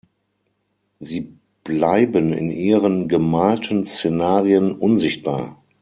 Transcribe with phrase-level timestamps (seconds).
[0.97, 5.61] Sie bleiben in ihren gemalten Szenarien unsichtbar.